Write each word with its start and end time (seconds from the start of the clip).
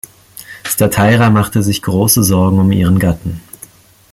Stateira 0.63 1.29
machte 1.29 1.61
sich 1.61 1.83
große 1.83 2.23
Sorgen 2.23 2.57
um 2.59 2.71
ihren 2.71 2.97
Gatten. 2.97 3.39